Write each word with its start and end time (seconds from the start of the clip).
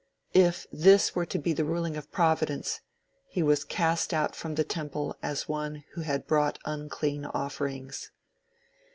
If 0.33 0.65
this 0.71 1.13
were 1.13 1.27
to 1.27 1.37
be 1.37 1.53
the 1.53 1.63
ruling 1.63 1.95
of 1.95 2.11
Providence, 2.11 2.81
he 3.27 3.43
was 3.43 3.63
cast 3.63 4.15
out 4.15 4.35
from 4.35 4.55
the 4.55 4.63
temple 4.63 5.15
as 5.21 5.47
one 5.47 5.83
who 5.93 6.01
had 6.01 6.25
brought 6.25 6.57
unclean 6.65 7.25
offerings. 7.25 8.09